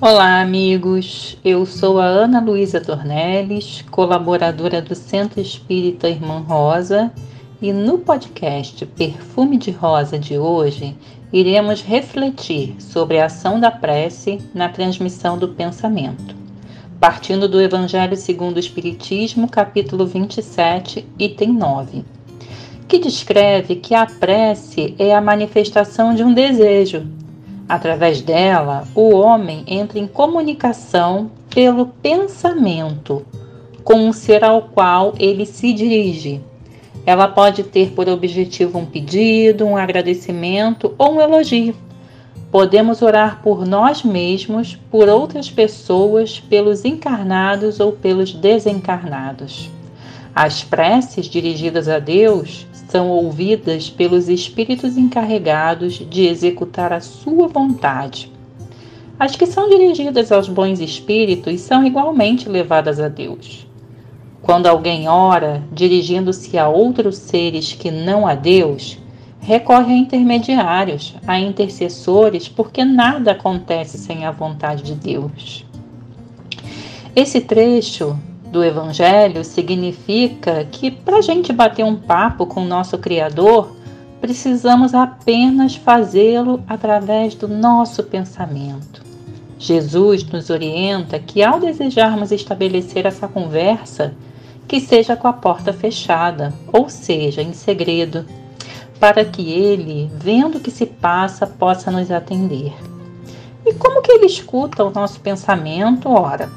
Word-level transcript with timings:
Olá, 0.00 0.40
amigos. 0.40 1.36
Eu 1.44 1.66
sou 1.66 1.98
a 1.98 2.04
Ana 2.04 2.40
Luísa 2.40 2.80
Tornelles, 2.80 3.82
colaboradora 3.90 4.80
do 4.80 4.94
Centro 4.94 5.40
Espírita 5.40 6.08
Irmã 6.08 6.38
Rosa, 6.38 7.12
e 7.60 7.72
no 7.72 7.98
podcast 7.98 8.86
Perfume 8.86 9.58
de 9.58 9.72
Rosa 9.72 10.20
de 10.20 10.38
hoje, 10.38 10.96
iremos 11.32 11.82
refletir 11.82 12.76
sobre 12.78 13.18
a 13.18 13.26
ação 13.26 13.58
da 13.58 13.72
prece 13.72 14.38
na 14.54 14.68
transmissão 14.68 15.36
do 15.36 15.48
pensamento, 15.48 16.39
partindo 17.00 17.48
do 17.48 17.60
Evangelho 17.60 18.16
segundo 18.16 18.58
o 18.58 18.60
Espiritismo, 18.60 19.48
capítulo 19.48 20.06
27, 20.06 21.06
item 21.18 21.54
9, 21.54 22.04
que 22.86 22.98
descreve 22.98 23.76
que 23.76 23.94
a 23.94 24.06
prece 24.06 24.94
é 24.98 25.14
a 25.14 25.20
manifestação 25.20 26.14
de 26.14 26.22
um 26.22 26.32
desejo 26.32 27.06
Através 27.70 28.20
dela, 28.20 28.82
o 28.96 29.14
homem 29.14 29.62
entra 29.64 29.96
em 29.96 30.08
comunicação 30.08 31.30
pelo 31.54 31.86
pensamento 31.86 33.24
com 33.84 34.08
o 34.08 34.12
ser 34.12 34.42
ao 34.42 34.62
qual 34.62 35.14
ele 35.20 35.46
se 35.46 35.72
dirige. 35.72 36.40
Ela 37.06 37.28
pode 37.28 37.62
ter 37.62 37.92
por 37.92 38.08
objetivo 38.08 38.76
um 38.76 38.84
pedido, 38.84 39.64
um 39.64 39.76
agradecimento 39.76 40.92
ou 40.98 41.12
um 41.12 41.20
elogio. 41.20 41.76
Podemos 42.50 43.00
orar 43.00 43.42
por 43.42 43.64
nós 43.64 44.02
mesmos, 44.02 44.76
por 44.90 45.08
outras 45.08 45.48
pessoas, 45.48 46.40
pelos 46.40 46.84
encarnados 46.84 47.78
ou 47.78 47.92
pelos 47.92 48.32
desencarnados. 48.32 49.70
As 50.34 50.64
preces 50.64 51.26
dirigidas 51.26 51.88
a 51.88 52.00
Deus 52.00 52.66
são 52.88 53.08
ouvidas 53.08 53.88
pelos 53.88 54.28
espíritos 54.28 54.96
encarregados 54.96 55.94
de 55.94 56.26
executar 56.26 56.92
a 56.92 57.00
sua 57.00 57.46
vontade. 57.46 58.32
As 59.16 59.36
que 59.36 59.46
são 59.46 59.68
dirigidas 59.68 60.32
aos 60.32 60.48
bons 60.48 60.80
espíritos 60.80 61.60
são 61.60 61.86
igualmente 61.86 62.48
levadas 62.48 62.98
a 62.98 63.06
Deus. 63.06 63.64
Quando 64.42 64.66
alguém 64.66 65.08
ora, 65.08 65.62
dirigindo-se 65.70 66.58
a 66.58 66.68
outros 66.68 67.16
seres 67.16 67.72
que 67.72 67.92
não 67.92 68.26
a 68.26 68.34
Deus, 68.34 68.98
recorre 69.40 69.94
a 69.94 69.96
intermediários, 69.96 71.14
a 71.26 71.38
intercessores, 71.38 72.48
porque 72.48 72.84
nada 72.84 73.32
acontece 73.32 73.98
sem 73.98 74.24
a 74.24 74.30
vontade 74.30 74.82
de 74.82 74.94
Deus. 74.94 75.64
Esse 77.16 77.40
trecho 77.40 78.16
do 78.50 78.64
Evangelho 78.64 79.44
significa 79.44 80.64
que 80.70 80.90
para 80.90 81.18
a 81.18 81.22
gente 81.22 81.52
bater 81.52 81.84
um 81.84 81.96
papo 81.96 82.46
com 82.46 82.62
o 82.62 82.68
nosso 82.68 82.98
Criador, 82.98 83.76
precisamos 84.20 84.94
apenas 84.94 85.74
fazê-lo 85.74 86.62
através 86.68 87.34
do 87.34 87.48
nosso 87.48 88.02
pensamento. 88.02 89.02
Jesus 89.58 90.24
nos 90.24 90.50
orienta 90.50 91.18
que, 91.18 91.42
ao 91.42 91.60
desejarmos 91.60 92.32
estabelecer 92.32 93.06
essa 93.06 93.28
conversa, 93.28 94.14
que 94.66 94.80
seja 94.80 95.16
com 95.16 95.28
a 95.28 95.32
porta 95.32 95.72
fechada, 95.72 96.54
ou 96.72 96.88
seja, 96.88 97.42
em 97.42 97.52
segredo, 97.52 98.24
para 99.00 99.24
que 99.24 99.50
ele, 99.50 100.10
vendo 100.14 100.58
o 100.58 100.60
que 100.60 100.70
se 100.70 100.84
passa, 100.84 101.46
possa 101.46 101.90
nos 101.90 102.10
atender. 102.10 102.74
E 103.64 103.72
como 103.72 104.02
que 104.02 104.12
ele 104.12 104.26
escuta 104.26 104.84
o 104.84 104.90
nosso 104.90 105.18
pensamento? 105.20 106.10
Ora, 106.10 106.50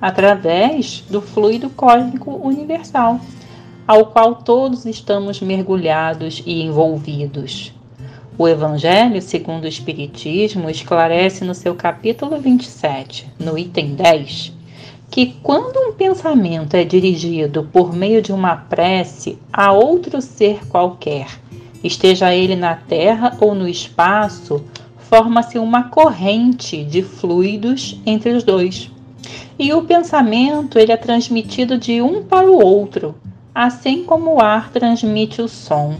através 0.00 1.04
do 1.08 1.22
fluido 1.22 1.70
cósmico 1.70 2.32
universal, 2.32 3.20
ao 3.86 4.06
qual 4.06 4.34
todos 4.34 4.84
estamos 4.84 5.40
mergulhados 5.40 6.42
e 6.44 6.60
envolvidos. 6.62 7.72
O 8.36 8.48
Evangelho, 8.48 9.22
segundo 9.22 9.64
o 9.64 9.68
Espiritismo, 9.68 10.68
esclarece 10.68 11.44
no 11.44 11.54
seu 11.54 11.74
capítulo 11.74 12.38
27, 12.38 13.32
no 13.38 13.56
item 13.56 13.94
10, 13.94 14.52
que 15.08 15.36
quando 15.42 15.78
um 15.78 15.92
pensamento 15.92 16.74
é 16.74 16.84
dirigido 16.84 17.68
por 17.72 17.94
meio 17.94 18.20
de 18.20 18.32
uma 18.32 18.56
prece 18.56 19.38
a 19.52 19.72
outro 19.72 20.20
ser 20.20 20.66
qualquer, 20.66 21.28
esteja 21.86 22.34
ele 22.34 22.56
na 22.56 22.74
terra 22.74 23.36
ou 23.40 23.54
no 23.54 23.68
espaço, 23.68 24.64
forma-se 24.98 25.58
uma 25.58 25.84
corrente 25.84 26.84
de 26.84 27.02
fluidos 27.02 28.00
entre 28.04 28.32
os 28.32 28.42
dois. 28.42 28.90
E 29.58 29.72
o 29.72 29.82
pensamento 29.82 30.78
ele 30.78 30.92
é 30.92 30.96
transmitido 30.96 31.78
de 31.78 32.02
um 32.02 32.22
para 32.22 32.50
o 32.50 32.62
outro, 32.62 33.14
assim 33.54 34.04
como 34.04 34.34
o 34.34 34.40
ar 34.40 34.70
transmite 34.70 35.40
o 35.40 35.48
som. 35.48 35.96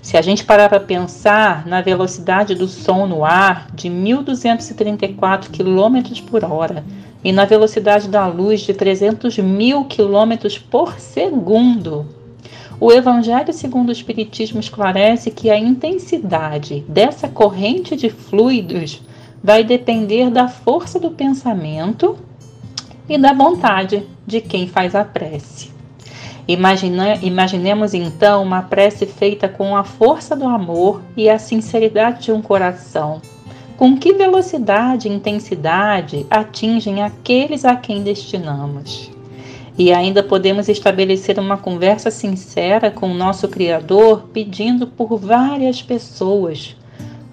Se 0.00 0.16
a 0.16 0.22
gente 0.22 0.44
parar 0.44 0.68
para 0.68 0.80
pensar 0.80 1.66
na 1.66 1.80
velocidade 1.80 2.54
do 2.54 2.68
som 2.68 3.06
no 3.06 3.24
ar 3.24 3.68
de 3.74 3.88
1.234 3.88 5.50
km 5.50 6.22
por 6.28 6.44
hora 6.44 6.84
e 7.22 7.32
na 7.32 7.44
velocidade 7.44 8.08
da 8.08 8.26
luz 8.26 8.60
de 8.60 8.72
300 8.72 9.38
mil 9.38 9.84
km 9.84 10.48
por 10.70 10.98
segundo, 10.98 12.06
o 12.80 12.92
Evangelho 12.92 13.52
segundo 13.52 13.88
o 13.88 13.92
Espiritismo 13.92 14.60
esclarece 14.60 15.30
que 15.30 15.50
a 15.50 15.58
intensidade 15.58 16.84
dessa 16.88 17.28
corrente 17.28 17.96
de 17.96 18.08
fluidos 18.08 19.02
vai 19.42 19.64
depender 19.64 20.30
da 20.30 20.48
força 20.48 20.98
do 20.98 21.10
pensamento 21.10 22.16
e 23.08 23.18
da 23.18 23.32
vontade 23.32 24.06
de 24.26 24.40
quem 24.40 24.68
faz 24.68 24.94
a 24.94 25.04
prece. 25.04 25.70
Imagina, 26.46 27.16
imaginemos 27.16 27.94
então 27.94 28.42
uma 28.42 28.62
prece 28.62 29.06
feita 29.06 29.48
com 29.48 29.76
a 29.76 29.84
força 29.84 30.36
do 30.36 30.46
amor 30.46 31.02
e 31.16 31.28
a 31.28 31.38
sinceridade 31.38 32.24
de 32.24 32.32
um 32.32 32.40
coração. 32.40 33.20
Com 33.76 33.96
que 33.96 34.12
velocidade 34.12 35.08
e 35.08 35.12
intensidade 35.12 36.26
atingem 36.30 37.02
aqueles 37.02 37.64
a 37.64 37.76
quem 37.76 38.02
destinamos? 38.02 39.17
E 39.78 39.92
ainda 39.92 40.24
podemos 40.24 40.68
estabelecer 40.68 41.38
uma 41.38 41.56
conversa 41.56 42.10
sincera 42.10 42.90
com 42.90 43.12
o 43.12 43.14
nosso 43.14 43.46
Criador 43.46 44.24
pedindo 44.32 44.88
por 44.88 45.16
várias 45.16 45.80
pessoas. 45.80 46.74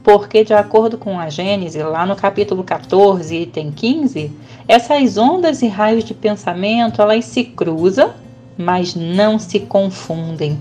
Porque, 0.04 0.44
de 0.44 0.54
acordo 0.54 0.96
com 0.96 1.20
a 1.20 1.28
Gênese, 1.28 1.82
lá 1.82 2.06
no 2.06 2.16
capítulo 2.16 2.64
14, 2.64 3.36
item 3.36 3.72
15, 3.72 4.32
essas 4.68 5.18
ondas 5.18 5.64
e 5.64 5.68
raios 5.68 6.04
de 6.04 6.14
pensamento, 6.14 7.02
elas 7.02 7.26
se 7.26 7.44
cruzam, 7.44 8.14
mas 8.56 8.94
não 8.94 9.40
se 9.40 9.62
confundem. 9.62 10.60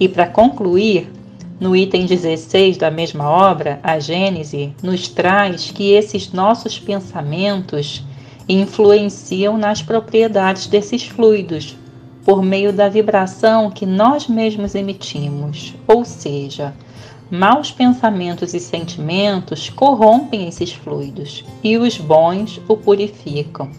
E 0.00 0.08
para 0.08 0.26
concluir, 0.26 1.12
no 1.60 1.76
item 1.76 2.06
16 2.06 2.78
da 2.78 2.90
mesma 2.90 3.28
obra, 3.28 3.78
a 3.82 3.98
Gênese 3.98 4.72
nos 4.82 5.06
traz 5.06 5.70
que 5.70 5.92
esses 5.92 6.32
nossos 6.32 6.78
pensamentos 6.78 8.02
influenciam 8.48 9.58
nas 9.58 9.82
propriedades 9.82 10.66
desses 10.66 11.04
fluidos 11.04 11.76
por 12.24 12.42
meio 12.42 12.72
da 12.72 12.88
vibração 12.88 13.70
que 13.70 13.84
nós 13.84 14.28
mesmos 14.28 14.74
emitimos, 14.74 15.74
ou 15.86 16.04
seja, 16.04 16.74
Maus 17.30 17.70
pensamentos 17.70 18.54
e 18.54 18.60
sentimentos 18.60 19.68
corrompem 19.68 20.48
esses 20.48 20.72
fluidos 20.72 21.44
e 21.62 21.76
os 21.76 21.98
bons 21.98 22.58
o 22.66 22.74
purificam. 22.74 23.70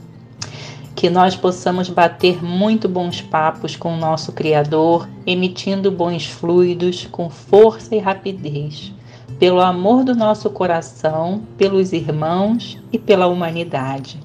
Que 0.96 1.09
nós 1.09 1.35
possamos 1.35 1.90
bater 1.90 2.44
muito 2.44 2.88
bons 2.88 3.22
papos 3.22 3.75
com 3.75 3.96
o 3.96 3.97
nosso 3.97 4.34
Criador, 4.34 5.09
emitindo 5.25 5.90
bons 5.90 6.28
fluidos 6.28 7.08
com 7.12 7.28
força 7.28 7.96
e 7.96 7.97
rapidez, 7.97 8.94
pelo 9.40 9.62
amor 9.62 10.03
do 10.03 10.13
nosso 10.13 10.47
coração, 10.52 11.41
pelos 11.58 11.91
irmãos 11.91 12.78
e 12.93 12.99
pela 12.99 13.26
humanidade. 13.26 14.20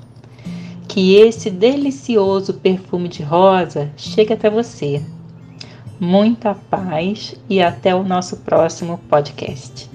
Que 0.95 1.17
esse 1.17 1.51
delicioso 1.51 2.55
perfume 2.55 3.09
de 3.09 3.21
rosa 3.21 3.91
chegue 3.97 4.33
até 4.33 4.49
você 4.49 5.03
muita 5.99 6.55
paz 6.55 7.35
e 7.49 7.61
até 7.61 7.93
o 7.93 8.05
nosso 8.05 8.37
próximo 8.37 8.99
podcast. 9.09 9.91